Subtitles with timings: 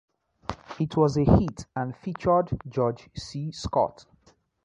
[0.79, 3.51] It was a hit and featured George C.
[3.51, 4.05] Scott.